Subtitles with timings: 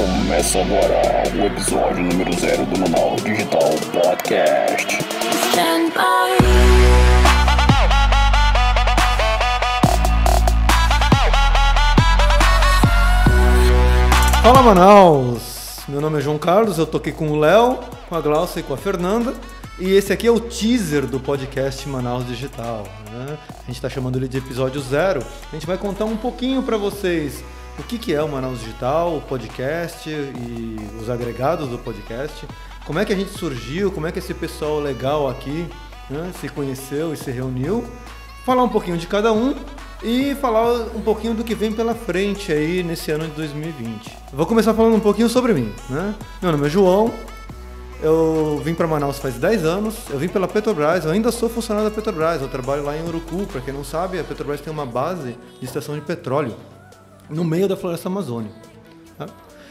[0.00, 4.96] Começa agora o episódio número zero do Manaus Digital Podcast.
[5.50, 6.40] Stand by.
[14.42, 15.80] Fala Manaus!
[15.86, 18.62] Meu nome é João Carlos, eu tô aqui com o Léo, com a Glaucia e
[18.62, 19.34] com a Fernanda.
[19.78, 22.84] E esse aqui é o teaser do podcast Manaus Digital.
[23.12, 23.36] Né?
[23.50, 25.22] A gente está chamando ele de episódio zero.
[25.52, 27.44] A gente vai contar um pouquinho para vocês
[27.80, 32.46] o que, que é o Manaus Digital, o podcast e os agregados do podcast.
[32.84, 35.66] Como é que a gente surgiu, como é que esse pessoal legal aqui
[36.10, 37.82] né, se conheceu e se reuniu.
[38.44, 39.54] Falar um pouquinho de cada um
[40.02, 44.14] e falar um pouquinho do que vem pela frente aí nesse ano de 2020.
[44.32, 45.72] vou começar falando um pouquinho sobre mim.
[45.88, 46.14] Né?
[46.42, 47.12] Meu nome é João,
[48.02, 51.88] eu vim para Manaus faz 10 anos, eu vim pela Petrobras, eu ainda sou funcionário
[51.88, 54.86] da Petrobras, eu trabalho lá em Urucu, para quem não sabe, a Petrobras tem uma
[54.86, 56.54] base de estação de petróleo
[57.30, 58.54] no meio da floresta amazônica.
[59.16, 59.26] Tá?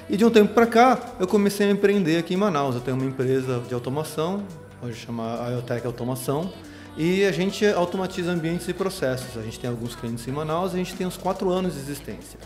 [0.09, 2.73] E de um tempo para cá, eu comecei a empreender aqui em Manaus.
[2.75, 4.43] Eu tenho uma empresa de automação,
[4.81, 6.51] hoje chama IoTech Automação,
[6.97, 9.37] e a gente automatiza ambientes e processos.
[9.37, 11.79] A gente tem alguns clientes em Manaus e a gente tem uns 4 anos de
[11.79, 12.39] existência.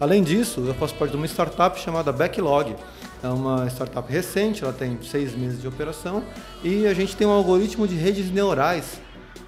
[0.00, 2.74] Além disso, eu faço parte de uma startup chamada Backlog.
[3.22, 6.22] É uma startup recente, ela tem seis meses de operação
[6.62, 9.00] e a gente tem um algoritmo de redes neurais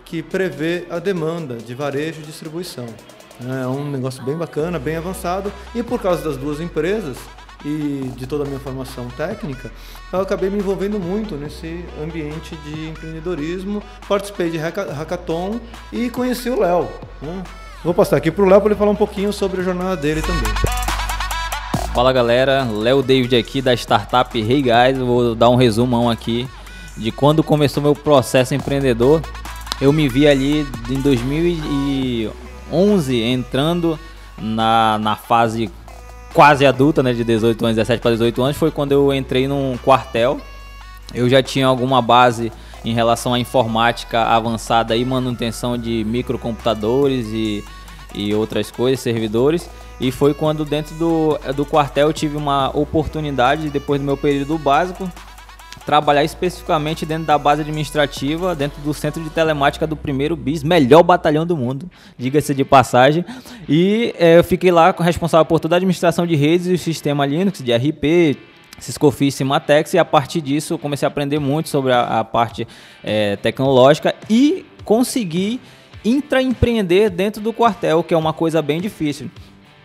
[0.05, 2.87] que prevê a demanda de varejo e distribuição.
[3.45, 7.19] É um negócio bem bacana, bem avançado e por causa das duas empresas
[7.65, 9.71] e de toda a minha formação técnica,
[10.13, 13.83] eu acabei me envolvendo muito nesse ambiente de empreendedorismo.
[14.09, 15.61] Participei de hackathon
[15.93, 16.89] e conheci o Léo.
[17.21, 17.43] Né?
[17.83, 20.23] Vou passar aqui para o Léo para ele falar um pouquinho sobre a jornada dele
[20.23, 20.53] também.
[21.93, 24.99] Fala galera, Léo David aqui da startup Hey Guys.
[24.99, 26.49] Vou dar um resumão aqui
[26.97, 29.23] de quando começou meu processo empreendedor.
[29.81, 32.46] Eu me vi ali em 2011
[33.23, 33.99] entrando
[34.39, 35.71] na, na fase
[36.33, 39.79] quase adulta, né, de 18 anos, 17 para 18 anos, foi quando eu entrei num
[39.83, 40.41] quartel.
[41.15, 42.53] Eu já tinha alguma base
[42.85, 47.65] em relação à informática avançada e manutenção de microcomputadores e
[48.17, 49.69] e outras coisas, servidores.
[50.01, 54.59] E foi quando dentro do, do quartel eu tive uma oportunidade, depois do meu período
[54.59, 55.11] básico,
[55.87, 61.05] trabalhar especificamente dentro da base administrativa, dentro do centro de telemática do primeiro BIS, melhor
[61.05, 61.89] batalhão do mundo,
[62.19, 63.25] diga-se de passagem.
[63.69, 67.25] E é, eu fiquei lá responsável por toda a administração de redes e o sistema
[67.25, 68.37] Linux, de RP,
[68.81, 72.19] Cisco Office e Matex, e a partir disso eu comecei a aprender muito sobre a,
[72.21, 72.67] a parte
[73.05, 75.61] é, tecnológica e consegui
[76.05, 79.31] intraempreender dentro do quartel, que é uma coisa bem difícil.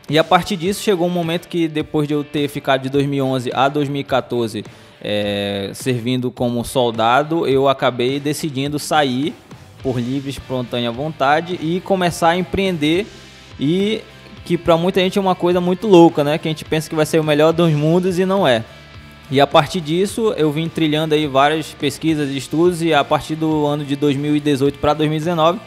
[0.10, 3.52] E a partir disso chegou um momento que depois de eu ter ficado de 2011
[3.54, 4.66] a 2014
[5.02, 9.34] é, servindo como soldado, eu acabei decidindo sair
[9.82, 13.08] por livre espontânea vontade e começar a empreender
[13.60, 14.02] e
[14.46, 16.38] que para muita gente é uma coisa muito louca, né?
[16.38, 18.64] Que a gente pensa que vai ser o melhor dos mundos e não é.
[19.30, 23.36] E a partir disso, eu vim trilhando aí várias pesquisas e estudos e a partir
[23.36, 25.60] do ano de 2018 para 2019,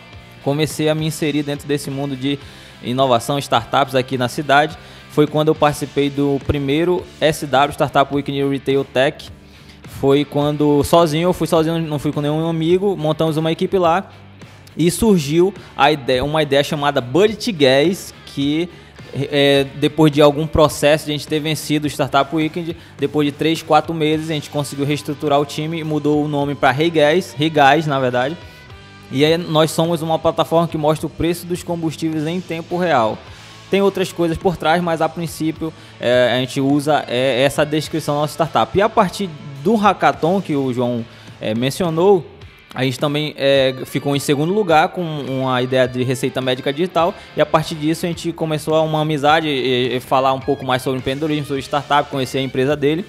[0.43, 2.39] comecei a me inserir dentro desse mundo de
[2.83, 4.77] inovação, startups aqui na cidade.
[5.11, 9.31] Foi quando eu participei do primeiro SW Startup Week New Retail Tech.
[10.01, 14.11] Foi quando sozinho, eu fui sozinho, não fui com nenhum amigo, montamos uma equipe lá
[14.77, 18.69] e surgiu a ideia, uma ideia chamada Budget Gas, que
[19.15, 23.33] é, depois de algum processo de a gente ter vencido o Startup Weekend, depois de
[23.33, 26.91] 3, 4 meses a gente conseguiu reestruturar o time e mudou o nome para Hey
[26.91, 28.37] Guys, Hey Guys na verdade.
[29.14, 33.16] E aí nós somos uma plataforma que mostra o preço dos combustíveis em tempo real.
[33.70, 38.16] Tem outras coisas por trás, mas a princípio é, a gente usa é, essa descrição
[38.16, 38.76] da nossa startup.
[38.76, 39.30] E a partir
[39.62, 41.04] do hackathon que o João
[41.41, 42.26] é, mencionou,
[42.75, 47.14] a gente também é, ficou em segundo lugar com uma ideia de receita médica digital
[47.36, 50.82] e a partir disso a gente começou uma amizade e, e falar um pouco mais
[50.82, 53.04] sobre empreendedorismo, sobre startup, conhecer a empresa dele.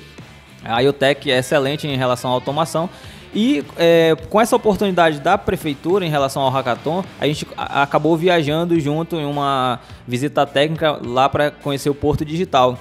[0.63, 2.89] A IoTech é excelente em relação à automação
[3.35, 8.79] e é, com essa oportunidade da prefeitura em relação ao hackathon, a gente acabou viajando
[8.79, 12.79] junto em uma visita técnica lá para conhecer o Porto Digital.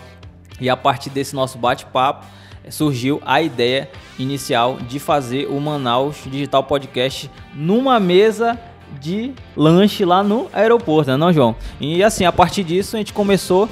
[0.60, 2.24] E a partir desse nosso bate-papo
[2.71, 8.59] surgiu a ideia inicial de fazer o Manaus Digital Podcast numa mesa
[9.01, 11.56] de lanche lá no aeroporto, né, não, João?
[11.80, 13.68] E assim, a partir disso a gente começou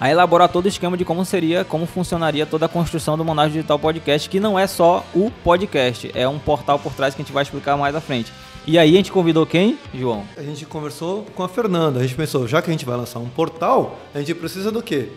[0.00, 3.52] a elaborar todo o esquema de como seria, como funcionaria toda a construção do Manaus
[3.52, 7.24] Digital Podcast, que não é só o podcast, é um portal por trás que a
[7.24, 8.32] gente vai explicar mais à frente.
[8.66, 10.24] E aí a gente convidou quem, João?
[10.36, 12.00] A gente conversou com a Fernanda.
[12.00, 14.82] A gente pensou, já que a gente vai lançar um portal, a gente precisa do
[14.82, 15.08] quê?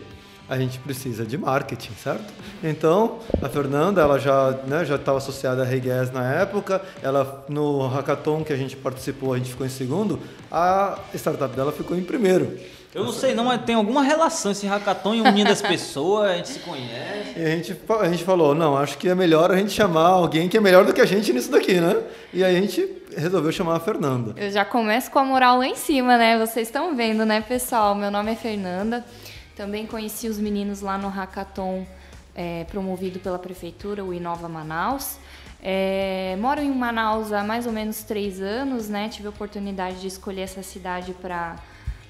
[0.49, 2.33] a gente precisa de marketing, certo?
[2.63, 7.87] Então, a Fernanda, ela já né, já estava associada à Regas na época, ela no
[7.87, 10.19] hackathon que a gente participou, a gente ficou em segundo,
[10.51, 12.57] a startup dela ficou em primeiro.
[12.93, 16.37] Eu não sei não, mas tem alguma relação esse hackathon em unindo as pessoas, a
[16.37, 17.37] gente se conhece.
[17.37, 20.49] E a gente, a gente falou, não, acho que é melhor a gente chamar alguém
[20.49, 22.01] que é melhor do que a gente nisso daqui, né?
[22.33, 24.33] E aí a gente resolveu chamar a Fernanda.
[24.35, 26.39] Eu já começo com a moral lá em cima, né?
[26.39, 27.93] Vocês estão vendo, né, pessoal?
[27.93, 29.05] Meu nome é Fernanda.
[29.55, 31.85] Também conheci os meninos lá no hackathon
[32.35, 35.17] é, promovido pela prefeitura, o Inova Manaus.
[35.61, 39.09] É, moro em Manaus há mais ou menos três anos, né?
[39.09, 41.55] Tive a oportunidade de escolher essa cidade para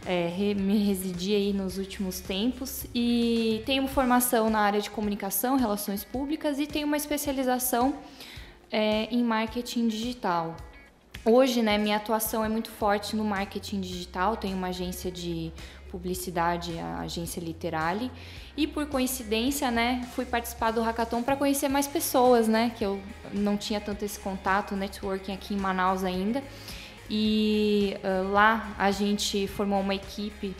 [0.06, 6.04] é, me residir aí nos últimos tempos e tenho formação na área de comunicação, relações
[6.04, 7.96] públicas e tenho uma especialização
[8.72, 10.56] é, em marketing digital.
[11.26, 15.52] Hoje, né, minha atuação é muito forte no marketing digital, tenho uma agência de
[15.92, 18.10] publicidade, a agência Literale,
[18.56, 23.02] e por coincidência, né, fui participar do hackathon para conhecer mais pessoas, né, que eu
[23.34, 26.42] não tinha tanto esse contato, networking aqui em Manaus ainda.
[27.10, 30.56] E uh, lá a gente formou uma equipe,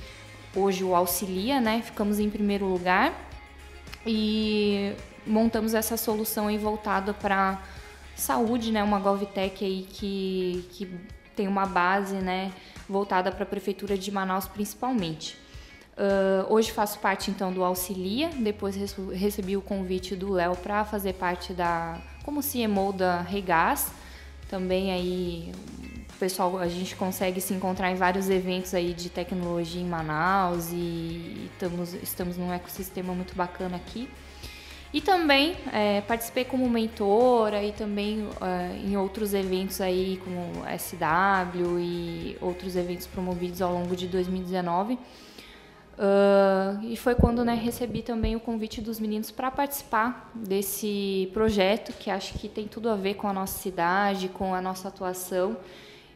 [0.56, 1.82] hoje o Auxilia, né?
[1.82, 3.14] Ficamos em primeiro lugar
[4.06, 4.94] e
[5.28, 7.62] montamos essa solução aí voltada para
[8.16, 8.84] saúde, né?
[8.84, 11.00] Uma GovTech aí que, que
[11.36, 12.52] tem uma base, né?
[12.88, 15.38] Voltada para a prefeitura de Manaus principalmente.
[16.00, 18.74] Uh, hoje faço parte então do Auxilia, depois
[19.12, 23.92] recebi o convite do Léo para fazer parte da como CMO da Regás,
[24.48, 25.52] também aí
[26.20, 31.50] pessoal, a gente consegue se encontrar em vários eventos aí de tecnologia em Manaus e
[31.54, 34.10] estamos, estamos num ecossistema muito bacana aqui.
[34.92, 41.80] E também é, participei como mentora e também é, em outros eventos aí como SW
[41.80, 44.96] e outros eventos promovidos ao longo de 2019.
[46.00, 51.92] Uh, e foi quando né, recebi também o convite dos meninos para participar desse projeto,
[51.92, 55.58] que acho que tem tudo a ver com a nossa cidade, com a nossa atuação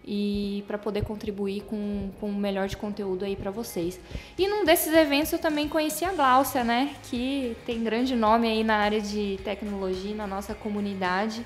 [0.05, 3.99] e para poder contribuir com, com o melhor de conteúdo aí para vocês.
[4.37, 8.63] E num desses eventos eu também conheci a Gláucia, né, que tem grande nome aí
[8.63, 11.45] na área de tecnologia na nossa comunidade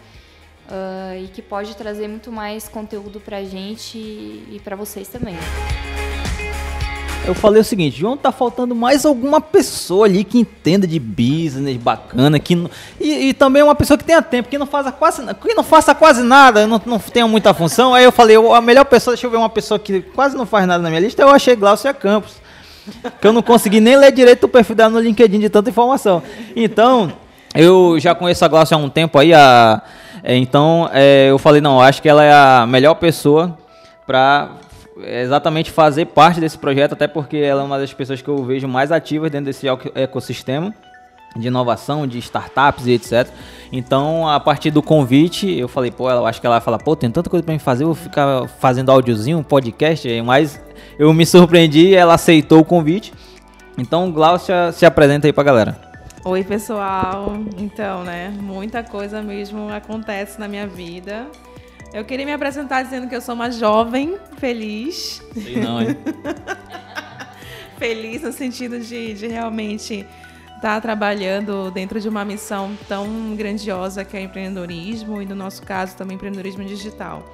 [0.67, 5.07] uh, e que pode trazer muito mais conteúdo para a gente e, e para vocês
[5.07, 5.35] também
[7.27, 11.75] eu falei o seguinte, João, tá faltando mais alguma pessoa ali que entenda de business
[11.75, 12.53] bacana, que
[12.99, 15.93] e, e, também uma pessoa que tenha tempo, que não faça quase, que não faça
[15.93, 17.93] quase nada, não, não tenha muita função.
[17.93, 20.65] Aí eu falei, a melhor pessoa, deixa eu ver uma pessoa que quase não faz
[20.65, 22.35] nada na minha lista, eu achei Glaucia Campos.
[23.19, 26.23] Que eu não consegui nem ler direito o perfil dela no LinkedIn de tanta informação.
[26.55, 27.11] Então,
[27.53, 29.81] eu já conheço a Glaucia há um tempo aí, a,
[30.23, 33.57] é, então é, eu falei, não, acho que ela é a melhor pessoa
[34.05, 34.51] para
[35.03, 38.67] exatamente fazer parte desse projeto, até porque ela é uma das pessoas que eu vejo
[38.67, 40.73] mais ativas dentro desse ecossistema
[41.35, 43.27] de inovação, de startups e etc.
[43.71, 46.95] Então, a partir do convite, eu falei, pô, eu acho que ela vai falar, pô,
[46.95, 50.59] tem tanta coisa para me fazer, eu vou ficar fazendo áudiozinho, podcast, mas
[50.97, 53.13] eu me surpreendi, ela aceitou o convite.
[53.77, 55.77] Então, Glaucia, se apresenta aí pra galera.
[56.25, 57.37] Oi, pessoal.
[57.57, 61.27] Então, né, muita coisa mesmo acontece na minha vida.
[61.97, 65.19] Eu queria me apresentar dizendo que eu sou uma jovem feliz.
[65.33, 65.97] Sei não, hein?
[67.79, 70.05] feliz no sentido de, de realmente
[70.45, 75.63] estar tá trabalhando dentro de uma missão tão grandiosa que é empreendedorismo e no nosso
[75.63, 77.27] caso também empreendedorismo digital.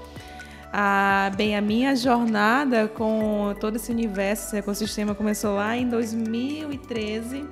[0.71, 7.45] Ah, bem, a minha jornada com todo esse universo, esse ecossistema começou lá em 2013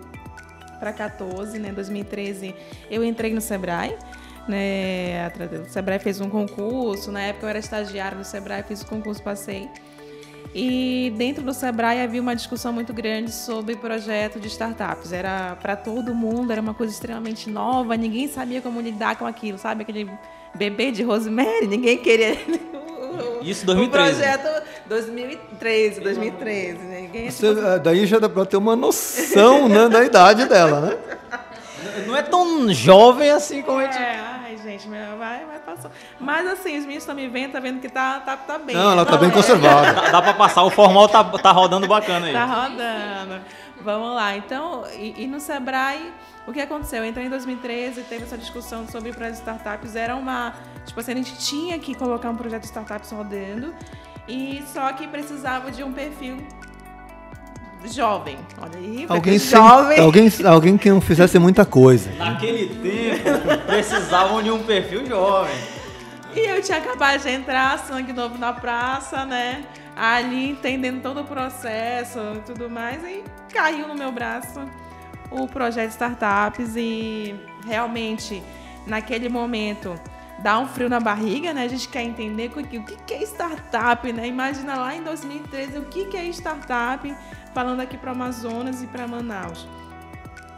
[0.79, 1.73] para 14, né?
[1.73, 2.55] 2013
[2.89, 3.97] eu entrei no Sebrae
[4.51, 5.31] né?
[5.65, 9.23] O Sebrae fez um concurso, na época eu era estagiária no Sebrae, fiz o concurso,
[9.23, 9.69] passei.
[10.53, 15.13] E dentro do Sebrae havia uma discussão muito grande sobre projeto de startups.
[15.13, 19.57] Era para todo mundo, era uma coisa extremamente nova, ninguém sabia como lidar com aquilo,
[19.57, 19.83] sabe?
[19.83, 20.11] Aquele
[20.53, 22.37] bebê de Rosemary, ninguém queria.
[23.41, 23.81] Isso 2013.
[23.85, 26.79] O projeto 2013, 2013.
[26.79, 30.97] Ninguém Você, é, daí já dá para ter uma noção né, da idade dela, né?
[32.05, 34.30] Não é tão jovem assim como é, a gente.
[34.71, 35.91] Gente, vai, vai passar.
[36.19, 38.75] Mas assim, os meninos estão me vendo, tá vendo que tá, tá, tá bem.
[38.75, 39.31] Não, ela tá bem é.
[39.31, 39.93] conservada.
[39.93, 42.33] Dá, dá pra passar, o formal tá, tá rodando bacana aí.
[42.33, 43.41] Tá rodando.
[43.81, 44.37] Vamos lá.
[44.37, 46.13] Então, e, e no Sebrae,
[46.47, 47.03] o que aconteceu?
[47.03, 49.95] Eu entrei em 2013, teve essa discussão sobre projetos de startups.
[49.95, 50.53] Era uma.
[50.85, 53.73] Tipo assim, a gente tinha que colocar um projeto de startups rodando.
[54.27, 56.37] E só que precisava de um perfil
[57.85, 58.37] jovem.
[58.59, 59.99] Olha aí, alguém sem, jovem.
[59.99, 62.11] Alguém, alguém que não fizesse muita coisa.
[62.13, 65.55] Naquele tempo, precisavam de um perfil jovem.
[66.35, 69.63] E eu tinha acabado de entrar, sangue novo na praça, né?
[69.95, 73.23] Ali entendendo todo o processo e tudo mais, e
[73.53, 74.61] caiu no meu braço
[75.29, 77.35] o projeto Startups e
[77.65, 78.41] realmente
[78.85, 79.93] naquele momento
[80.39, 81.63] dá um frio na barriga, né?
[81.63, 84.27] A gente quer entender o que, o que é startup, né?
[84.27, 87.15] Imagina lá em 2013 o que é startup,
[87.53, 89.67] falando aqui para Amazonas e para Manaus.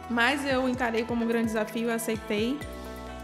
[0.08, 2.58] Mas eu encarei como um grande desafio, aceitei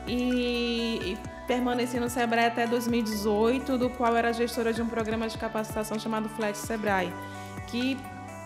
[0.06, 5.36] e, e permaneci no Sebrae até 2018, do qual era gestora de um programa de
[5.36, 7.12] capacitação chamado Flat Sebrae,
[7.66, 7.98] que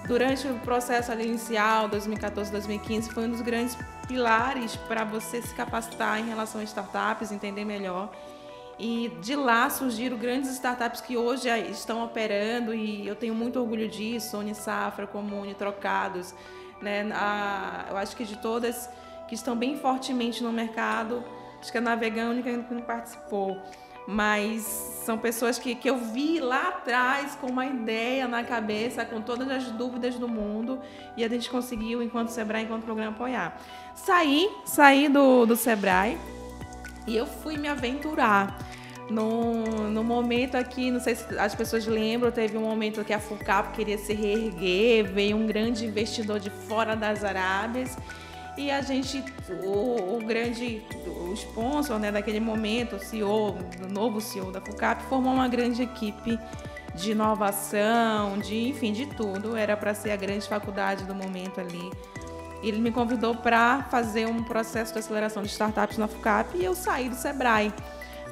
[0.07, 3.77] durante o processo inicial, 2014, 2015, foi um dos grandes
[4.07, 8.11] pilares para você se capacitar em relação a startups, entender melhor.
[8.79, 13.89] E de lá surgiram grandes startups que hoje estão operando e eu tenho muito orgulho
[13.89, 16.35] disso, Unisafra, Comune, Trocados.
[16.83, 17.09] Né?
[17.15, 18.91] A, eu acho que de todas
[19.29, 21.25] que estão bem fortemente no mercado,
[21.61, 23.63] acho que a Navegão é única que não participou
[24.07, 24.63] mas
[25.05, 29.51] são pessoas que, que eu vi lá atrás com uma ideia na cabeça, com todas
[29.51, 30.81] as dúvidas do mundo,
[31.17, 33.59] e a gente conseguiu, enquanto Sebrae, enquanto programa, apoiar.
[33.95, 36.19] Saí, saí do, do Sebrae
[37.07, 38.59] e eu fui me aventurar.
[39.11, 43.21] No, no momento aqui, não sei se as pessoas lembram, teve um momento que a
[43.21, 47.99] FUCAP queria se reerguer, veio um grande investidor de fora das Arábias
[48.57, 49.23] e a gente,
[49.65, 55.03] o, o, grande o sponsor né, daquele momento, o CEO, o novo CEO da FUCAP,
[55.05, 56.39] formou uma grande equipe
[56.95, 59.57] de inovação, de enfim, de tudo.
[59.57, 61.91] Era para ser a grande faculdade do momento ali.
[62.69, 66.75] Ele me convidou para fazer um processo de aceleração de startups na FUCAP e eu
[66.75, 67.73] saí do Sebrae.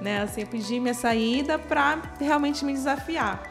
[0.01, 0.23] Né?
[0.23, 3.43] Assim, eu pedi minha saída para realmente me desafiar.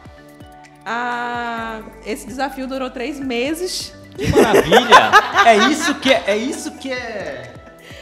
[0.86, 5.12] Ah, esse desafio durou três meses que maravilha!
[5.46, 7.54] é isso que é, é isso que é,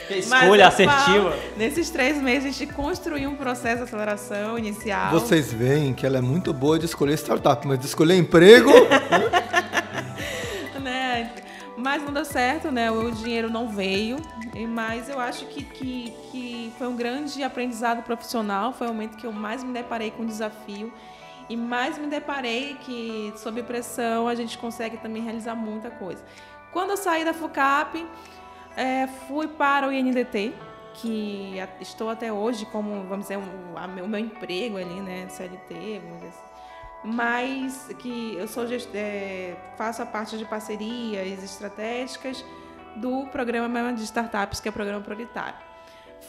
[0.08, 1.32] que é escolha assertiva.
[1.32, 5.12] Falo, nesses três meses a gente construiu um processo de aceleração inicial.
[5.12, 8.72] Vocês veem que ela é muito boa de escolher startup, mas de escolher emprego.
[11.80, 12.92] Mas não deu certo, né?
[12.92, 14.18] O dinheiro não veio.
[14.70, 18.74] Mas eu acho que, que, que foi um grande aprendizado profissional.
[18.74, 20.92] Foi o momento que eu mais me deparei com o desafio
[21.50, 26.24] e mais me deparei que, sob pressão, a gente consegue também realizar muita coisa.
[26.72, 28.06] Quando eu saí da FUCAP,
[28.78, 30.54] é, fui para o INDT,
[30.94, 33.40] que estou até hoje como, vamos dizer,
[33.76, 36.49] a, o meu emprego ali, né, CLT, vamos dizer assim.
[37.04, 42.44] Mas que eu sou é, faço a parte de parcerias estratégicas
[42.98, 45.70] do programa de startups, que é o programa prioritário.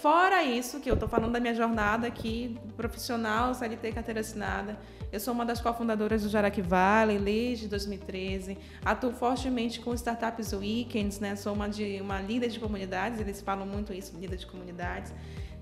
[0.00, 4.78] Fora isso, que eu estou falando da minha jornada aqui, profissional, CLT, carteira assinada,
[5.12, 8.56] eu sou uma das cofundadoras do Jaraqui Valley desde 2013.
[8.84, 11.34] Atuo fortemente com Startups Weekends, né?
[11.34, 15.12] Sou uma, de, uma líder de comunidades, eles falam muito isso, líder de comunidades.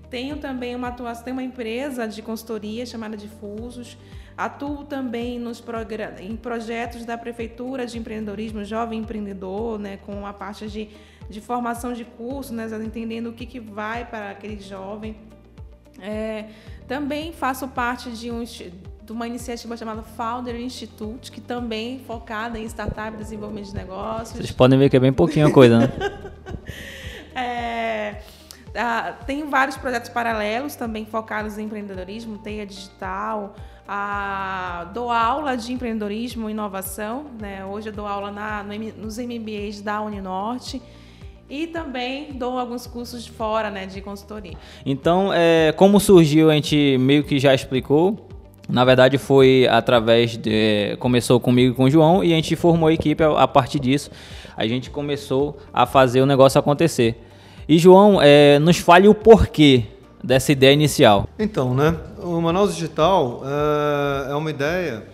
[0.09, 3.97] Tenho também uma atuação, tenho uma empresa de consultoria chamada Difusos.
[4.35, 5.61] Atuo também nos
[6.21, 10.89] em projetos da Prefeitura de Empreendedorismo Jovem Empreendedor, né, com a parte de,
[11.29, 15.15] de formação de curso, né, entendendo o que, que vai para aquele jovem.
[16.01, 16.45] É,
[16.87, 22.57] também faço parte de um, de uma iniciativa chamada Founder Institute, que também é focada
[22.57, 24.37] em startup desenvolvimento de negócios.
[24.37, 25.91] Vocês podem ver que é bem pouquinho a coisa, né?
[27.35, 28.21] é,
[28.75, 33.55] ah, tem vários projetos paralelos também focados em empreendedorismo, Teia Digital,
[33.87, 37.65] a, dou aula de empreendedorismo e inovação, né?
[37.65, 40.81] hoje eu dou aula na, no, nos MBAs da Uninorte,
[41.49, 44.53] e também dou alguns cursos de fora, né, de consultoria.
[44.85, 48.29] Então, é, como surgiu, a gente meio que já explicou,
[48.69, 50.95] na verdade, foi através de.
[50.99, 54.11] Começou comigo e com o João e a gente formou a equipe a, partir disso.
[54.55, 57.19] A gente começou a fazer o negócio acontecer.
[57.69, 59.85] E, João, é, nos fale o porquê
[60.23, 61.29] dessa ideia inicial.
[61.37, 61.95] Então, né?
[62.17, 65.05] O Manaus Digital é, é uma ideia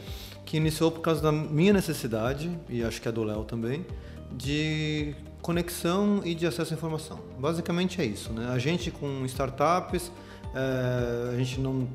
[0.46, 3.86] que iniciou por causa da minha necessidade, e acho que é do Léo também,
[4.32, 7.20] de conexão e de acesso à informação.
[7.38, 8.50] Basicamente é isso, né?
[8.50, 10.10] A gente com startups
[10.56, 11.86] é, a gente não,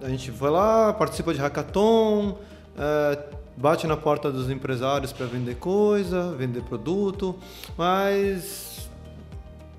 [0.00, 2.38] a gente vai lá, participa de hackathon,
[2.78, 3.18] é,
[3.56, 7.34] bate na porta dos empresários para vender coisa, vender produto,
[7.76, 8.67] mas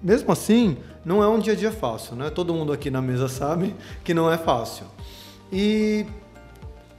[0.02, 2.30] mesmo assim não é um dia a dia fácil, né?
[2.30, 4.86] Todo mundo aqui na mesa sabe que não é fácil.
[5.52, 6.06] E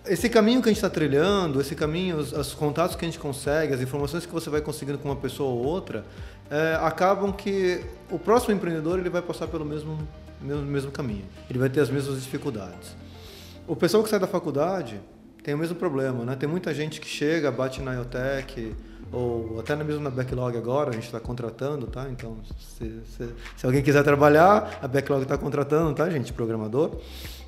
[0.07, 3.19] esse caminho que a gente está trilhando, esse caminho, os, os, contatos que a gente
[3.19, 6.05] consegue, as informações que você vai conseguindo com uma pessoa ou outra,
[6.51, 9.99] é, acabam que o próximo empreendedor ele vai passar pelo mesmo
[10.41, 11.25] mesmo, mesmo caminho.
[11.49, 12.97] Ele vai ter as mesmas dificuldades.
[13.67, 15.01] O pessoal que sai da faculdade
[15.43, 16.37] tem o mesmo problema, né?
[16.37, 18.75] Tem muita gente que chega, bate na IoTech,
[19.13, 22.09] ou até mesmo na Backlog agora, a gente está contratando, tá?
[22.11, 26.33] Então, se, se, se, alguém quiser trabalhar, a Backlog está contratando, tá, gente?
[26.33, 26.97] Programador.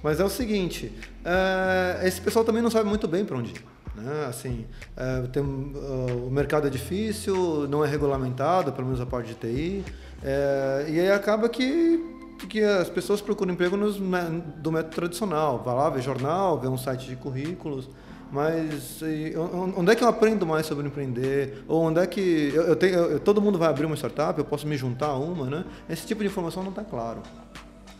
[0.03, 0.93] Mas é o seguinte,
[1.25, 3.65] é, esse pessoal também não sabe muito bem para onde ir.
[3.95, 4.27] Né?
[4.29, 4.67] Assim,
[4.97, 9.35] é, tem, uh, o mercado é difícil, não é regulamentado, pelo menos a parte de
[9.35, 9.85] TI,
[10.25, 12.11] é, e aí acaba que
[12.49, 15.63] que as pessoas procuram emprego nos, do método tradicional.
[15.65, 17.89] Vai lá, vê jornal, vê um site de currículos.
[18.33, 19.35] Mas e,
[19.77, 21.63] onde é que eu aprendo mais sobre empreender?
[21.69, 24.45] Ou onde é que eu, eu tenho, eu, todo mundo vai abrir uma startup, eu
[24.45, 25.65] posso me juntar a uma, né?
[25.89, 27.21] Esse tipo de informação não está claro.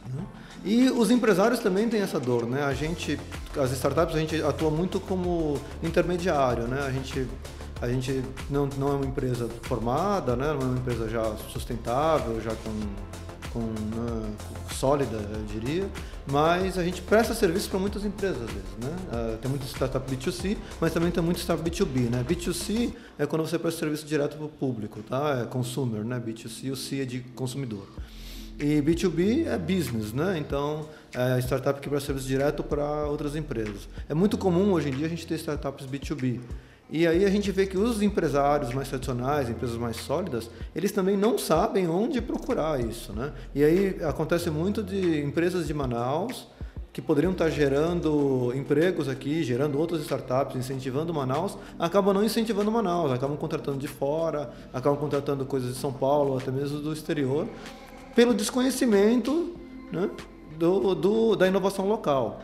[0.07, 0.25] Né?
[0.65, 2.63] E os empresários também têm essa dor, né?
[2.63, 3.21] A gente,
[3.59, 6.81] as startups, a gente atua muito como intermediário, né?
[6.87, 7.29] A gente,
[7.83, 10.47] a gente não, não é uma empresa formada, né?
[10.47, 12.73] Não é uma empresa já sustentável, já com
[13.53, 14.33] com, né,
[14.71, 15.89] sólida, eu diria,
[16.27, 18.97] mas a gente presta serviço para muitas empresas às vezes, né?
[19.13, 22.25] Uh, tem muita startup B2C, mas também tem muito startup B2B, né?
[22.29, 25.41] B2C é quando você presta serviço direto para o público, tá?
[25.43, 26.21] É consumer, né?
[26.25, 27.87] B2C, o C é de consumidor.
[28.59, 30.39] E B2B é business, né?
[30.39, 33.89] Então, é startup que presta serviço direto para outras empresas.
[34.09, 36.41] É muito comum hoje em dia a gente ter startups B2B.
[36.93, 41.17] E aí a gente vê que os empresários mais tradicionais, empresas mais sólidas, eles também
[41.17, 43.33] não sabem onde procurar isso, né?
[43.55, 46.47] E aí acontece muito de empresas de Manaus
[46.93, 53.11] que poderiam estar gerando empregos aqui, gerando outras startups, incentivando Manaus, acabam não incentivando Manaus,
[53.11, 57.49] acabam contratando de fora, acabam contratando coisas de São Paulo, até mesmo do exterior,
[58.15, 59.55] pelo desconhecimento
[59.91, 60.11] né,
[60.59, 62.43] do, do, da inovação local.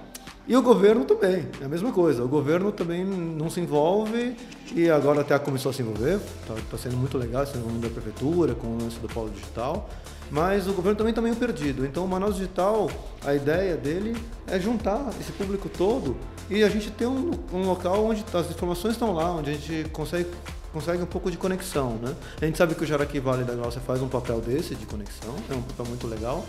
[0.49, 2.25] E o governo também, é a mesma coisa.
[2.25, 4.35] O governo também não se envolve
[4.75, 6.19] e agora até começou a se envolver.
[6.40, 9.90] Está tá sendo muito legal esse envolvimento da prefeitura com o lance do polo digital.
[10.31, 11.85] Mas o governo também está meio perdido.
[11.85, 12.90] Então o Manaus Digital,
[13.26, 16.17] a ideia dele é juntar esse público todo
[16.49, 19.90] e a gente ter um, um local onde as informações estão lá, onde a gente
[19.90, 20.31] consegue
[20.78, 22.14] consegue um pouco de conexão, né?
[22.40, 25.35] A gente sabe que o Jaraqui Vale da Glaucia faz um papel desse de conexão,
[25.50, 26.47] é um papel muito legal,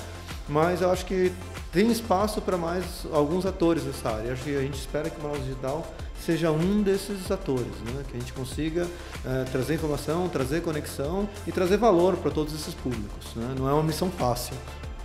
[0.47, 1.31] mas eu acho que
[1.71, 4.31] tem espaço para mais alguns atores nessa área.
[4.33, 5.83] Acho que a gente espera que o Manaus Digital
[6.23, 8.03] seja um desses atores, né?
[8.07, 8.87] que a gente consiga
[9.25, 13.33] é, trazer informação, trazer conexão e trazer valor para todos esses públicos.
[13.35, 13.55] Né?
[13.57, 14.55] Não é uma missão fácil.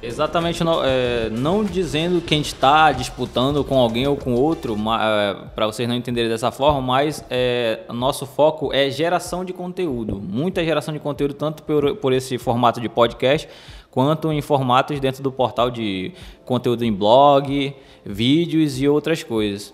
[0.07, 4.77] Exatamente, não, é, não dizendo que a gente está disputando com alguém ou com outro,
[5.01, 10.21] é, para vocês não entenderem dessa forma, mas é, nosso foco é geração de conteúdo,
[10.21, 13.49] muita geração de conteúdo, tanto por, por esse formato de podcast,
[13.91, 16.13] quanto em formatos dentro do portal de
[16.45, 19.73] conteúdo em blog, vídeos e outras coisas.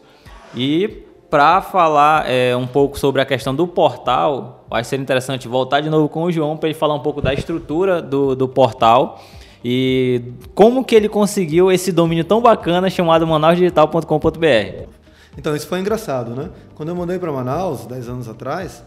[0.54, 5.80] E para falar é, um pouco sobre a questão do portal, vai ser interessante voltar
[5.80, 9.20] de novo com o João para ele falar um pouco da estrutura do, do portal
[9.64, 10.22] e
[10.54, 14.88] como que ele conseguiu esse domínio tão bacana chamado manausdigital.com.br.
[15.36, 16.50] Então, isso foi engraçado, né?
[16.74, 18.82] Quando eu mudei para Manaus, 10 anos atrás,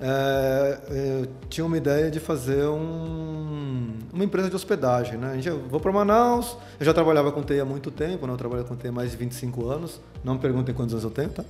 [0.00, 5.16] é, eu tinha uma ideia de fazer um, uma empresa de hospedagem.
[5.16, 5.40] Né?
[5.44, 8.32] Eu vou para Manaus, eu já trabalhava com TI há muito tempo, né?
[8.32, 11.10] eu trabalho com TI há mais de 25 anos, não me perguntem quantos anos eu
[11.10, 11.44] tenho, tá?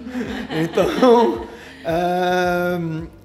[0.64, 1.46] então,
[1.84, 2.78] é,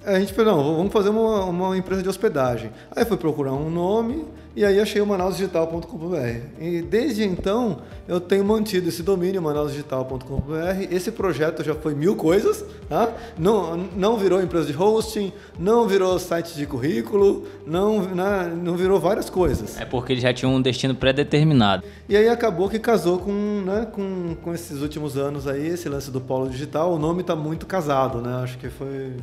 [0.05, 2.71] a gente falou, não, vamos fazer uma, uma empresa de hospedagem.
[2.95, 6.17] Aí fui procurar um nome, e aí achei o manausdigital.com.br.
[6.59, 10.87] E desde então eu tenho mantido esse domínio manausdigital.com.br.
[10.91, 13.13] Esse projeto já foi mil coisas, tá?
[13.37, 18.99] Não, não virou empresa de hosting, não virou site de currículo, não, né, não virou
[18.99, 19.79] várias coisas.
[19.79, 21.83] É porque ele já tinha um destino pré-determinado.
[22.09, 26.11] E aí acabou que casou com, né, com, com esses últimos anos aí, esse lance
[26.11, 26.93] do polo digital.
[26.93, 28.41] O nome está muito casado, né?
[28.43, 29.15] Acho que foi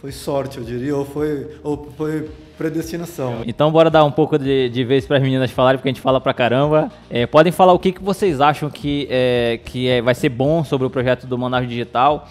[0.00, 3.42] foi sorte, eu diria, ou foi, ou foi predestinação.
[3.46, 6.02] Então bora dar um pouco de, de vez para as meninas falarem, porque a gente
[6.02, 6.90] fala pra caramba.
[7.10, 10.62] É, podem falar o que, que vocês acham que, é, que é, vai ser bom
[10.62, 12.28] sobre o projeto do Manaus Digital.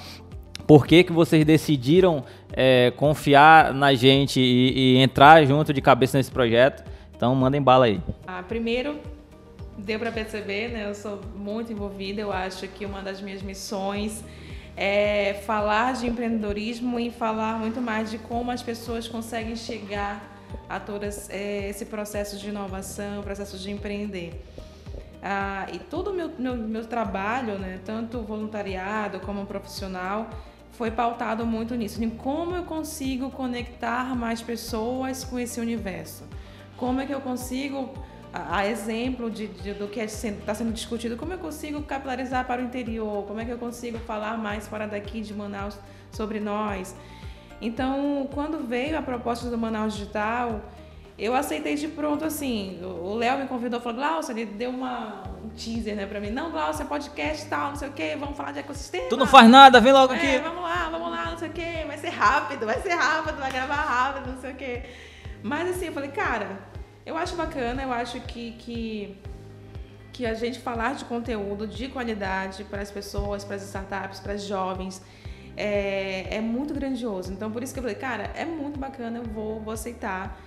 [0.67, 6.17] Por que, que vocês decidiram é, confiar na gente e, e, entrar junto de cabeça
[6.17, 6.83] nesse projeto?
[7.15, 7.99] Então mandem bala aí.
[8.27, 8.95] Ah, primeiro,
[9.77, 10.87] deu para perceber, né?
[10.89, 12.21] Eu sou muito envolvida.
[12.21, 14.23] Eu acho que uma das minhas missões
[14.77, 20.35] é falar de empreendedorismo e falar muito mais de como as pessoas conseguem chegar
[20.69, 24.41] a todo é, esse processo de inovação, processo de empreender.
[25.21, 30.29] Ah, e todo o meu, meu, meu trabalho, né, tanto voluntariado como profissional,
[30.71, 36.23] foi pautado muito nisso, em como eu consigo conectar mais pessoas com esse universo.
[36.75, 37.93] Como é que eu consigo
[38.35, 41.81] a, exemplo de, de, do que está é sendo, tá sendo discutido, como eu consigo
[41.83, 45.77] capilarizar para o interior, como é que eu consigo falar mais fora daqui de Manaus
[46.11, 46.93] sobre nós.
[47.61, 50.61] Então, quando veio a proposta do Manaus Digital,
[51.17, 52.81] eu aceitei de pronto assim.
[52.83, 56.29] O Léo me convidou, falou, Glaucia, ele deu uma, um teaser né, para mim.
[56.29, 59.07] Não, Glaucia, podcast e tal, não sei o quê, vamos falar de ecossistema.
[59.07, 60.37] Tu não faz nada, vem logo é, aqui.
[60.43, 63.51] Vamos lá, vamos lá, não sei o quê, vai ser rápido, vai ser rápido, vai
[63.51, 64.83] gravar rápido, não sei o quê.
[65.41, 66.74] Mas assim, eu falei, cara,
[67.05, 69.15] eu acho bacana, eu acho que, que,
[70.11, 74.33] que a gente falar de conteúdo de qualidade para as pessoas, para as startups, para
[74.35, 75.01] os jovens,
[75.55, 77.31] é, é muito grandioso.
[77.31, 80.41] Então, por isso que eu falei, cara, é muito bacana, eu vou, vou aceitar.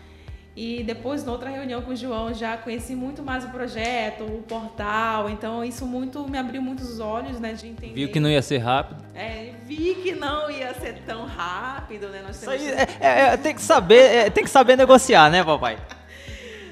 [0.57, 4.43] E depois, na outra reunião com o João, já conheci muito mais o projeto, o
[4.43, 5.31] portal.
[5.31, 7.95] Então, isso muito me abriu muitos olhos, né, de entender.
[7.95, 9.05] Viu que não ia ser rápido?
[9.15, 12.23] É, vi que não ia ser tão rápido, né?
[12.27, 15.31] Nós Isso temos, aí é, é- é- tem que saber, é, tem que saber negociar,
[15.31, 15.79] né, papai?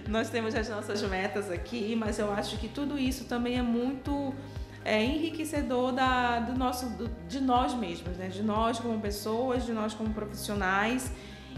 [0.09, 4.33] Nós temos as nossas metas aqui, mas eu acho que tudo isso também é muito
[4.85, 8.29] é, enriquecedor da, do nosso, do- de nós mesmos, né?
[8.29, 11.11] De nós como pessoas, de nós como profissionais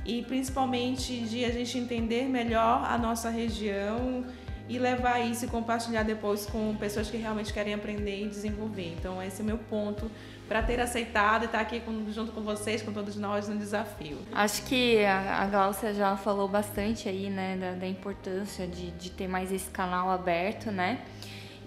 [0.05, 4.25] e principalmente de a gente entender melhor a nossa região
[4.69, 8.95] e levar isso e compartilhar depois com pessoas que realmente querem aprender e desenvolver.
[8.99, 10.11] Então esse é o meu ponto
[10.49, 14.17] para ter aceitado e estar aqui com- junto com vocês, com todos nós no desafio.
[14.33, 19.11] Acho que a, a Glaucia já falou bastante aí, né, da, da importância de, de
[19.11, 21.01] ter mais esse canal aberto, né?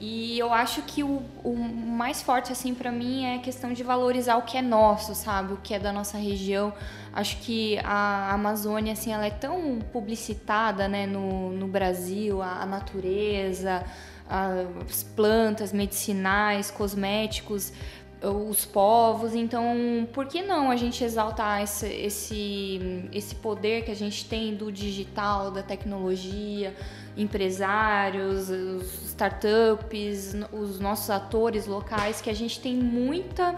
[0.04, 3.84] E eu acho que o, o mais forte, assim, pra mim é a questão de
[3.84, 5.54] valorizar o que é nosso, sabe?
[5.54, 6.74] O que é da nossa região.
[7.14, 12.66] Acho que a Amazônia, assim, ela é tão publicitada, né, no, no Brasil, a, a
[12.66, 13.86] natureza,
[14.28, 17.72] as plantas medicinais, cosméticos,
[18.22, 19.34] os povos.
[19.34, 24.56] Então, por que não a gente exaltar esse, esse, esse poder que a gente tem
[24.56, 26.76] do digital, da tecnologia,
[27.18, 33.56] empresários, os startups, os nossos atores locais, que a gente tem muita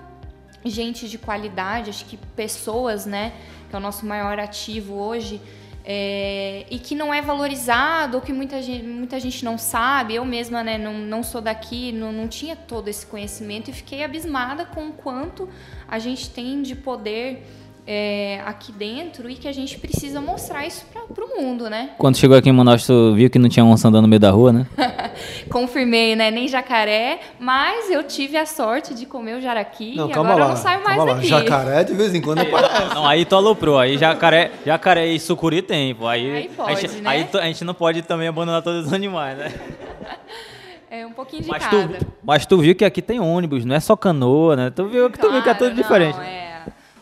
[0.65, 3.34] gente de qualidade, acho que pessoas, né,
[3.69, 5.41] que é o nosso maior ativo hoje,
[5.86, 10.15] é, e que não é valorizado, ou que muita gente, muita gente não sabe.
[10.15, 14.04] Eu mesma, né, não, não sou daqui, não, não tinha todo esse conhecimento e fiquei
[14.04, 15.50] abismada com o quanto
[15.88, 17.46] a gente tem de poder
[17.86, 21.91] é, aqui dentro e que a gente precisa mostrar isso para o mundo, né?
[22.00, 24.32] Quando chegou aqui em Manaus, tu viu que não tinha onça andando no meio da
[24.32, 24.65] rua, né?
[25.50, 26.32] Confirmei, né?
[26.32, 30.46] Nem jacaré, mas eu tive a sorte de comer o jaraqui Não, e calma agora
[30.46, 30.52] lá.
[30.52, 31.17] eu não saio mais calma lá.
[31.17, 31.28] daqui.
[31.28, 32.96] Jacaré de vez em quando aparece.
[32.96, 33.78] Não, aí tu aloprou.
[33.78, 36.08] Aí jacaré, jacaré e sucuri tem, pô.
[36.08, 37.10] Aí, Aí pode, a, gente, né?
[37.10, 39.52] aí a gente não pode também abandonar todos os animais, né?
[40.89, 41.88] É um pouquinho de Mas cada.
[41.98, 44.69] tu, mas tu viu que aqui tem ônibus, não é só canoa, né?
[44.69, 46.15] Tu viu que tu viu que é tudo Claro, diferente.
[46.17, 46.42] Não, é.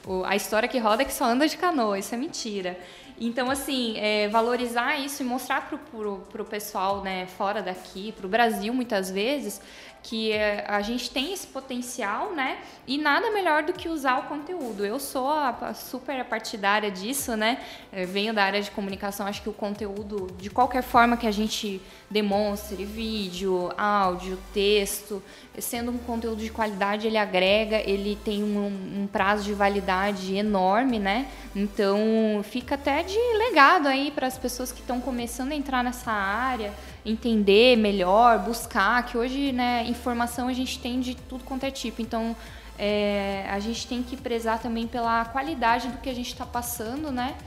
[0.06, 2.78] O- a história que roda é que só anda de canoa, isso é mentira.
[3.20, 8.28] Então, assim, é, valorizar isso e mostrar pro, pro, pro pessoal né, fora daqui, pro
[8.28, 9.62] Brasil, muitas vezes,
[10.04, 12.58] que é, a gente tem esse potencial, né?
[12.88, 14.84] E nada melhor do que usar o conteúdo.
[14.84, 17.60] Eu sou a, a super partidária disso, né?
[17.94, 21.32] Eu venho da área de comunicação, acho que o conteúdo, de qualquer forma que a
[21.32, 25.22] gente demonstre, vídeo, áudio, texto,
[25.60, 30.98] sendo um conteúdo de qualidade, ele agrega, ele tem um, um prazo de validade enorme,
[30.98, 31.28] né?
[31.56, 32.00] Então
[32.44, 36.74] fica até de legado aí para as pessoas que estão começando a entrar nessa área,
[37.06, 42.02] entender melhor, buscar, que hoje, né, informação a gente tem de tudo quanto é tipo.
[42.02, 42.36] Então
[42.78, 47.12] é, a gente tem que prezar também pela qualidade do que a gente está passando,
[47.12, 47.38] né?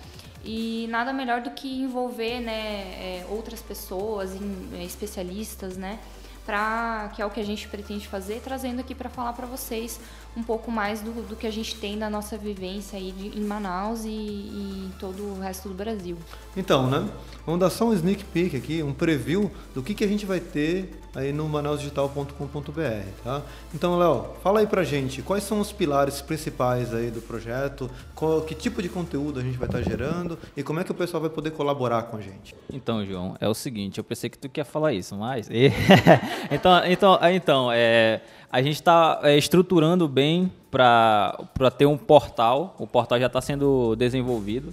[0.44, 4.32] E nada melhor do que envolver né, é, outras pessoas,
[4.74, 5.98] é, especialistas, né?
[6.44, 9.98] Pra, que é o que a gente pretende fazer, trazendo aqui para falar para vocês
[10.36, 13.42] um pouco mais do, do que a gente tem da nossa vivência aí de- em
[13.44, 16.16] Manaus e, e em todo o resto do Brasil.
[16.56, 17.08] Então, né?
[17.46, 20.40] Vamos dar só um sneak peek aqui, um preview do que, que a gente vai
[20.40, 23.42] ter aí no manausdigital.com.br, tá?
[23.74, 28.40] Então, Léo, fala aí pra gente, quais são os pilares principais aí do projeto, qual,
[28.42, 31.20] que tipo de conteúdo a gente vai estar gerando e como é que o pessoal
[31.20, 32.54] vai poder colaborar com a gente.
[32.72, 35.48] Então, João, é o seguinte, eu pensei que tu quer falar isso, mas.
[36.50, 38.20] então, então, então é,
[38.54, 41.36] a gente está estruturando bem para
[41.76, 42.76] ter um portal.
[42.78, 44.72] O portal já está sendo desenvolvido.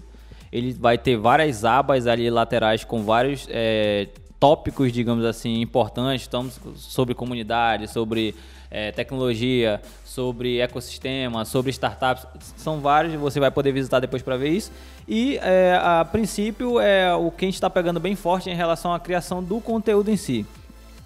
[0.51, 4.07] Ele vai ter várias abas ali laterais com vários é,
[4.39, 6.21] tópicos, digamos assim, importantes.
[6.21, 8.35] Estamos sobre comunidade, sobre
[8.69, 12.27] é, tecnologia, sobre ecossistema, sobre startups.
[12.57, 14.71] São vários, você vai poder visitar depois para ver isso.
[15.07, 18.93] E é, a princípio é o que a gente está pegando bem forte em relação
[18.93, 20.45] à criação do conteúdo em si.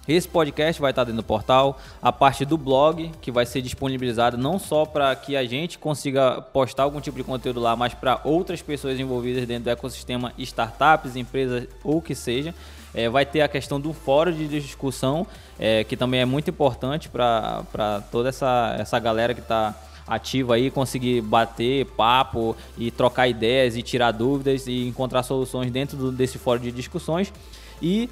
[0.08, 4.38] Esse podcast vai estar dentro do portal, a parte do blog, que vai ser disponibilizado
[4.38, 8.22] não só para que a gente consiga postar algum tipo de conteúdo lá, mas para
[8.24, 12.54] outras pessoas envolvidas dentro do ecossistema, startups, empresas ou que seja.
[12.94, 15.28] É, vai ter a questão do fórum de discussão,
[15.60, 19.76] é, que também é muito importante para toda essa, essa galera que está
[20.08, 25.98] ativa aí, conseguir bater papo e trocar ideias e tirar dúvidas e encontrar soluções dentro
[25.98, 27.34] do, desse fórum de discussões.
[27.82, 28.10] E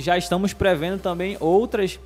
[0.00, 1.98] já estamos prevendo também outras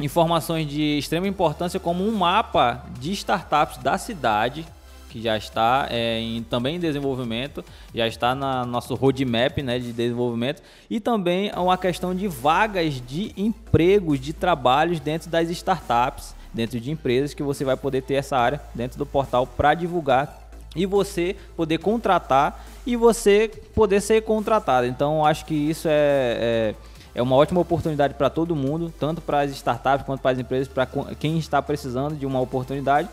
[0.00, 4.66] informações de extrema importância, como um mapa de startups da cidade,
[5.10, 7.64] que já está é, em, também em desenvolvimento,
[7.94, 13.32] já está na nosso roadmap né, de desenvolvimento, e também uma questão de vagas de
[13.36, 16.34] empregos, de trabalhos dentro das startups.
[16.52, 20.50] dentro de empresas que você vai poder ter essa área dentro do portal para divulgar
[20.74, 24.86] e você poder contratar e você poder ser contratado.
[24.86, 26.74] Então, acho que isso é, é,
[27.14, 30.68] é uma ótima oportunidade para todo mundo, tanto para as startups quanto para as empresas,
[30.68, 30.86] para
[31.18, 33.08] quem está precisando de uma oportunidade.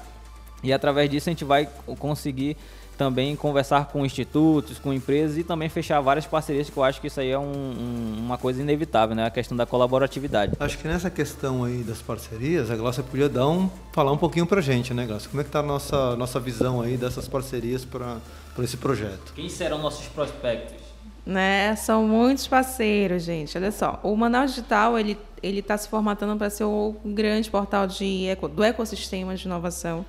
[0.63, 1.67] E através disso a gente vai
[1.99, 2.57] conseguir
[2.97, 7.07] também conversar com institutos, com empresas e também fechar várias parcerias, que eu acho que
[7.07, 9.25] isso aí é um, um, uma coisa inevitável, né?
[9.25, 10.53] A questão da colaboratividade.
[10.59, 14.47] Acho que nessa questão aí das parcerias, a Glaucia podia dar um, falar um pouquinho
[14.47, 15.29] pra gente, né, Glaucia?
[15.29, 18.17] Como é que tá a nossa, nossa visão aí dessas parcerias para
[18.59, 19.31] esse projeto?
[19.35, 20.86] Quem serão nossos prospectos?
[21.27, 21.75] Né?
[21.75, 23.57] São muitos parceiros, gente.
[23.57, 27.85] Olha só, o Manaus Digital ele ele está se formatando para ser o grande portal
[27.85, 30.05] de eco, do ecossistema de inovação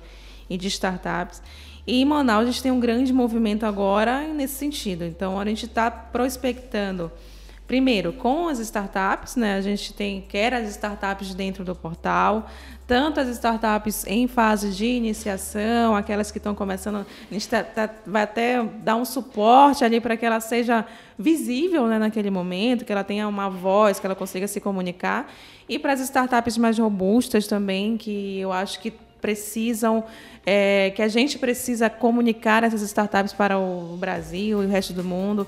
[0.49, 1.41] e de startups.
[1.85, 5.03] E em Manaus a gente tem um grande movimento agora nesse sentido.
[5.03, 7.11] Então a gente está prospectando
[7.67, 9.55] primeiro com as startups, né?
[9.55, 12.49] A gente tem quer as startups dentro do portal,
[12.89, 17.87] tanto as startups em fase de iniciação, aquelas que estão começando, a gente tá, tá,
[18.03, 20.83] vai até dar um suporte ali para que ela seja
[21.15, 25.31] visível né, naquele momento, que ela tenha uma voz, que ela consiga se comunicar,
[25.69, 30.03] e para as startups mais robustas também, que eu acho que precisam,
[30.43, 35.03] é, que a gente precisa comunicar essas startups para o Brasil e o resto do
[35.03, 35.45] mundo.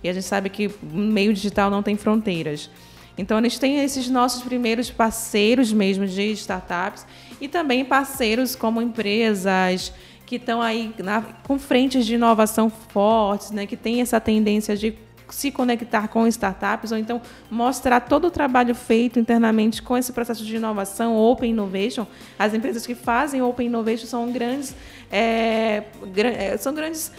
[0.00, 2.70] E a gente sabe que o meio digital não tem fronteiras.
[3.16, 7.06] Então, a gente tem esses nossos primeiros parceiros mesmo de startups
[7.40, 9.92] e também parceiros como empresas
[10.26, 14.96] que estão aí na, com frentes de inovação fortes, né, que tem essa tendência de
[15.30, 20.44] se conectar com startups ou então mostrar todo o trabalho feito internamente com esse processo
[20.44, 22.06] de inovação, Open Innovation.
[22.38, 24.74] As empresas que fazem Open Innovation são grandes,
[25.10, 25.84] é,
[26.16, 27.10] é são grandes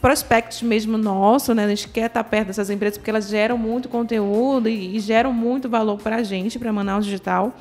[0.00, 1.64] prospectos mesmo nosso, né?
[1.64, 5.32] A gente quer estar perto dessas empresas porque elas geram muito conteúdo e, e geram
[5.32, 7.54] muito valor para a gente, para Manaus Digital.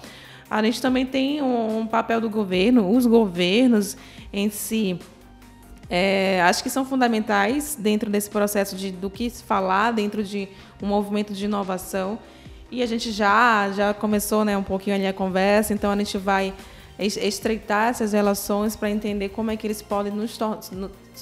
[0.50, 3.98] A gente também tem um, um papel do governo, os governos
[4.32, 5.00] em si
[5.90, 10.48] é, acho que são fundamentais dentro desse processo de, do que se falar dentro de
[10.82, 12.18] um movimento de inovação.
[12.72, 16.18] E a gente já, já começou né, um pouquinho ali a conversa, então a gente
[16.18, 16.52] vai
[17.00, 20.60] estreitar essas relações para entender como é que eles podem nos tor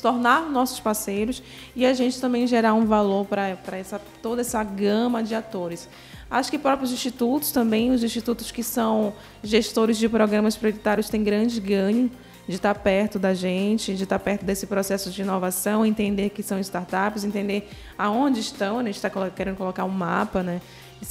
[0.02, 1.44] tornar nossos parceiros
[1.76, 5.90] e a gente também gerar um valor para essa, toda essa gama de atores.
[6.30, 11.60] Acho que próprios institutos também, os institutos que são gestores de programas prioritários têm grande
[11.60, 12.10] ganho
[12.48, 16.60] de estar perto da gente, de estar perto desse processo de inovação, entender que são
[16.60, 18.90] startups, entender aonde estão, né?
[18.90, 20.62] a gente está querendo colocar um mapa, né?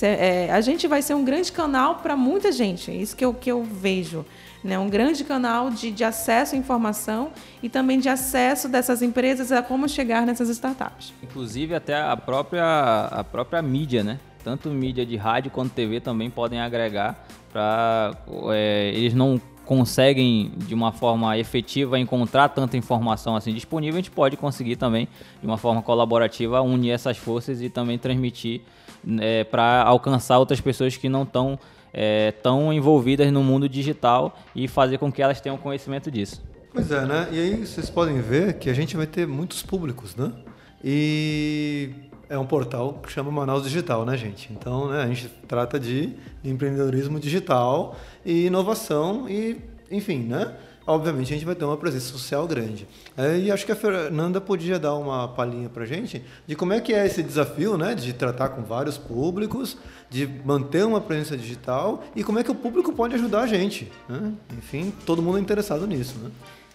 [0.02, 3.24] É, é, a gente vai ser um grande canal para muita gente, é isso que
[3.24, 4.24] eu, que eu vejo.
[4.62, 4.78] Né?
[4.78, 7.30] Um grande canal de, de acesso à informação
[7.62, 11.14] e também de acesso dessas empresas a como chegar nessas startups.
[11.22, 14.20] Inclusive até a própria, a própria mídia, né?
[14.44, 18.14] Tanto mídia de rádio quanto TV também podem agregar para
[18.52, 24.10] é, eles não conseguem de uma forma efetiva encontrar tanta informação assim disponível, a gente
[24.10, 25.06] pode conseguir também
[25.40, 28.62] de uma forma colaborativa unir essas forças e também transmitir
[29.20, 31.58] é, para alcançar outras pessoas que não estão
[31.92, 36.42] é, tão envolvidas no mundo digital e fazer com que elas tenham conhecimento disso.
[36.72, 37.28] Pois é, né?
[37.32, 40.32] E aí vocês podem ver que a gente vai ter muitos públicos, né?
[40.82, 41.90] E
[42.28, 44.52] é um portal que chama Manaus Digital, né, gente?
[44.52, 49.60] Então, né, a gente trata de empreendedorismo digital e inovação e,
[49.90, 50.54] enfim, né?
[50.90, 52.86] Obviamente a gente vai ter uma presença social grande.
[53.16, 56.80] É, e acho que a Fernanda podia dar uma palhinha para gente de como é
[56.80, 59.76] que é esse desafio, né, de tratar com vários públicos,
[60.08, 63.90] de manter uma presença digital e como é que o público pode ajudar a gente.
[64.08, 64.32] Né?
[64.58, 66.30] Enfim, todo mundo é interessado nisso, né?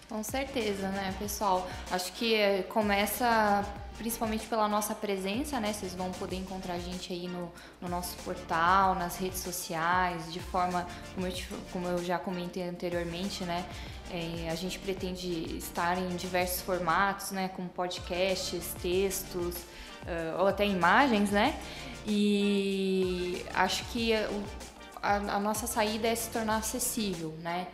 [0.08, 1.68] Com certeza, né, pessoal?
[1.90, 3.64] Acho que eh, começa
[3.98, 5.72] principalmente pela nossa presença, né?
[5.72, 7.50] Vocês vão poder encontrar a gente aí no,
[7.80, 11.32] no nosso portal, nas redes sociais, de forma, como eu,
[11.72, 13.64] como eu já comentei anteriormente, né?
[14.10, 17.48] É, a gente pretende estar em diversos formatos, né?
[17.48, 21.58] Como podcasts, textos uh, ou até imagens, né?
[22.06, 24.12] E acho que
[25.02, 27.66] a, a nossa saída é se tornar acessível, né?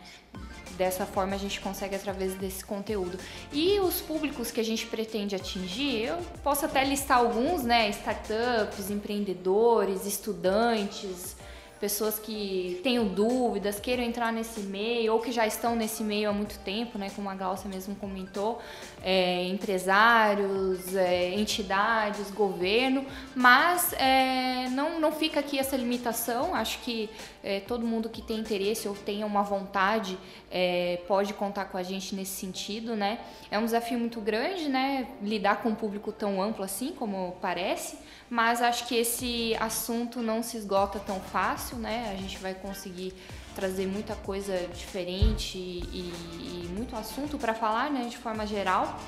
[0.75, 3.19] Dessa forma a gente consegue através desse conteúdo.
[3.51, 7.89] E os públicos que a gente pretende atingir, eu posso até listar alguns, né?
[7.89, 11.35] Startups, empreendedores, estudantes,
[11.83, 16.31] pessoas que tenham dúvidas, queiram entrar nesse meio ou que já estão nesse meio há
[16.31, 18.61] muito tempo, né, como a Galcia mesmo comentou,
[19.03, 26.55] é, empresários, é, entidades, governo, mas é, não, não fica aqui essa limitação.
[26.55, 27.09] Acho que
[27.43, 30.17] é, todo mundo que tem interesse ou tenha uma vontade
[30.49, 33.19] é, pode contar com a gente nesse sentido, né?
[33.51, 35.07] É um desafio muito grande, né?
[35.21, 37.97] Lidar com um público tão amplo assim, como parece,
[38.29, 42.11] mas acho que esse assunto não se esgota tão fácil né?
[42.11, 43.13] A gente vai conseguir
[43.55, 48.99] trazer muita coisa diferente e, e muito assunto para falar, né, de forma geral,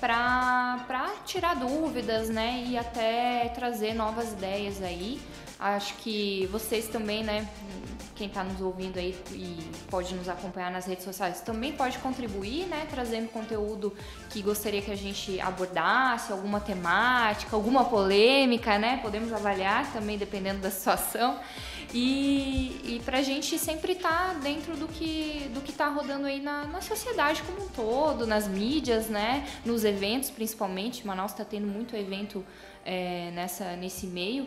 [0.00, 5.20] para tirar dúvidas, né, e até trazer novas ideias aí.
[5.58, 7.48] Acho que vocês também, né,
[8.16, 12.66] quem está nos ouvindo aí e pode nos acompanhar nas redes sociais, também pode contribuir,
[12.66, 13.94] né, trazendo conteúdo
[14.28, 20.58] que gostaria que a gente abordasse, alguma temática, alguma polêmica, né, podemos avaliar também dependendo
[20.60, 21.38] da situação.
[21.94, 26.40] E, e pra gente sempre estar tá dentro do que, do que tá rodando aí
[26.40, 29.46] na, na sociedade como um todo, nas mídias, né?
[29.64, 31.06] Nos eventos, principalmente.
[31.06, 32.44] Manaus está tendo muito evento
[32.84, 34.46] é, nessa, nesse meio.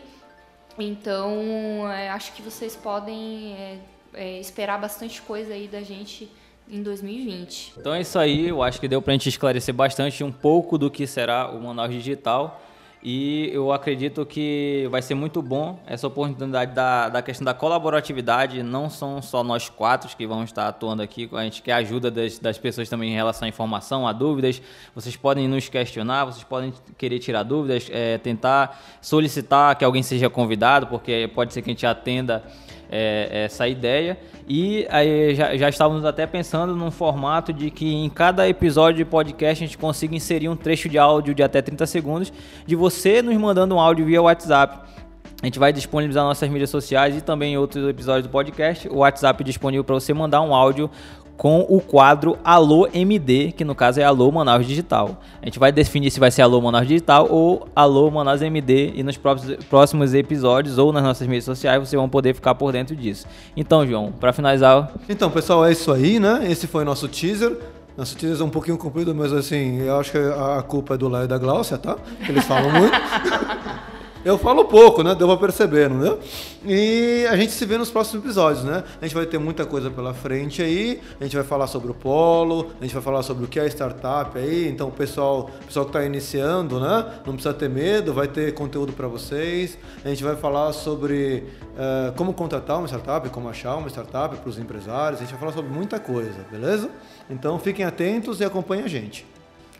[0.78, 3.78] Então, é, acho que vocês podem é,
[4.14, 6.28] é esperar bastante coisa aí da gente
[6.68, 7.74] em 2020.
[7.78, 10.76] Então é isso aí, eu acho que deu para a gente esclarecer bastante um pouco
[10.76, 12.60] do que será o Manaus Digital.
[13.02, 18.62] E eu acredito que vai ser muito bom essa oportunidade da, da questão da colaboratividade.
[18.62, 22.10] Não são só nós quatro que vamos estar atuando aqui, a gente quer a ajuda
[22.10, 24.60] das, das pessoas também em relação à informação, a dúvidas.
[24.94, 30.28] Vocês podem nos questionar, vocês podem querer tirar dúvidas, é, tentar solicitar que alguém seja
[30.28, 32.42] convidado, porque pode ser que a gente atenda
[32.90, 34.18] é, essa ideia.
[34.48, 39.04] E aí já, já, estávamos até pensando num formato de que em cada episódio de
[39.04, 42.32] podcast a gente consiga inserir um trecho de áudio de até 30 segundos
[42.64, 44.86] de você nos mandando um áudio via WhatsApp.
[45.42, 48.88] A gente vai disponibilizar nossas mídias sociais e também outros episódios do podcast.
[48.88, 50.90] O WhatsApp disponível para você mandar um áudio
[51.36, 55.20] com o quadro Alô MD, que no caso é Alô Manaus Digital.
[55.42, 59.02] A gente vai definir se vai ser Alô Manaus Digital ou Alô Manaus MD e
[59.02, 59.18] nos
[59.68, 63.26] próximos episódios ou nas nossas mídias sociais vocês vão poder ficar por dentro disso.
[63.56, 64.92] Então, João, para finalizar.
[65.08, 66.46] Então, pessoal, é isso aí, né?
[66.50, 67.56] Esse foi o nosso teaser.
[67.96, 71.08] Nosso teaser é um pouquinho comprido, mas assim, eu acho que a culpa é do
[71.08, 71.96] Léo e da Gláucia, tá?
[72.28, 72.92] Eles falam muito.
[74.26, 75.14] Eu falo pouco, né?
[75.14, 76.18] Deu pra perceber, não deu?
[76.66, 78.82] E a gente se vê nos próximos episódios, né?
[79.00, 81.00] A gente vai ter muita coisa pela frente aí.
[81.20, 83.68] A gente vai falar sobre o polo, a gente vai falar sobre o que é
[83.68, 84.68] startup aí.
[84.68, 87.06] Então, o pessoal, pessoal que está iniciando, né?
[87.24, 89.78] Não precisa ter medo, vai ter conteúdo para vocês.
[90.04, 91.44] A gente vai falar sobre
[91.76, 95.20] uh, como contratar uma startup, como achar uma startup para os empresários.
[95.20, 96.90] A gente vai falar sobre muita coisa, beleza?
[97.30, 99.24] Então, fiquem atentos e acompanhem a gente.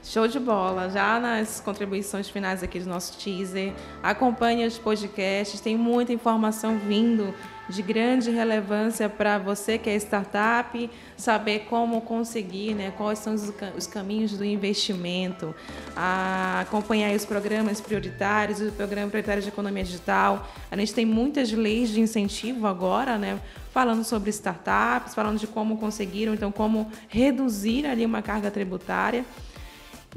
[0.09, 0.89] Show de bola.
[0.89, 7.35] Já nas contribuições finais aqui do nosso teaser, acompanhe os podcasts, tem muita informação vindo
[7.69, 13.53] de grande relevância para você que é startup, saber como conseguir, né, quais são os,
[13.77, 15.53] os caminhos do investimento,
[15.97, 20.49] a acompanhar os programas prioritários, o programa prioritário de economia digital.
[20.71, 23.41] A gente tem muitas leis de incentivo agora, né,
[23.73, 29.25] falando sobre startups, falando de como conseguiram, então como reduzir ali uma carga tributária.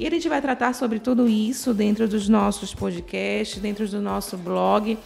[0.00, 4.34] E a gente vai tratar sobre tudo isso dentro dos nossos podcasts, dentro do nosso
[4.34, 4.96] blog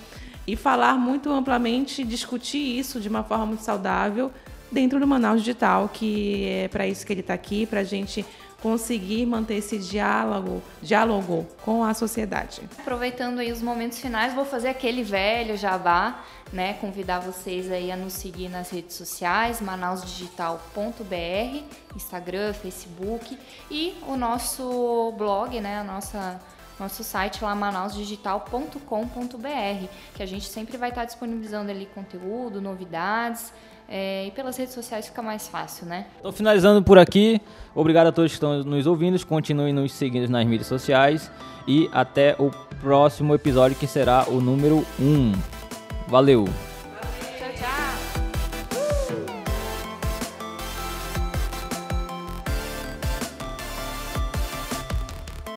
[0.47, 4.31] e falar muito amplamente, discutir isso de uma forma muito saudável
[4.71, 8.25] dentro do Manaus Digital, que é para isso que ele está aqui, para a gente
[8.64, 12.62] conseguir manter esse diálogo, diálogo com a sociedade.
[12.79, 17.96] Aproveitando aí os momentos finais, vou fazer aquele velho jabá né, convidar vocês aí a
[17.96, 21.62] nos seguir nas redes sociais, manausdigital.br,
[21.94, 23.38] Instagram, Facebook
[23.70, 26.40] e o nosso blog, né, a nossa
[26.81, 33.53] nosso site lá manausdigital.com.br, que a gente sempre vai estar disponibilizando ali conteúdo, novidades,
[33.88, 36.07] é, e pelas redes sociais fica mais fácil, né?
[36.18, 37.40] Então, finalizando por aqui,
[37.75, 41.31] obrigado a todos que estão nos ouvindo, continuem nos seguindo nas mídias sociais
[41.66, 45.33] e até o próximo episódio que será o número 1.
[46.09, 46.74] Valeu!